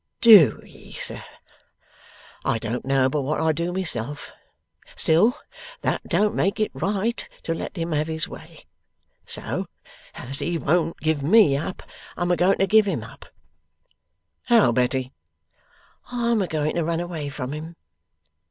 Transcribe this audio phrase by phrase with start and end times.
[0.21, 1.21] 'DO ye, sir?
[2.43, 4.31] I don't know but what I do myself.
[4.95, 5.37] Still
[5.81, 8.65] that don't make it right to let him have his way.
[9.27, 9.67] So
[10.15, 11.83] as he won't give me up,
[12.17, 13.25] I'm a going to give him up.'
[14.45, 15.13] 'How, Betty?'
[16.11, 17.75] 'I'm a going to run away from him.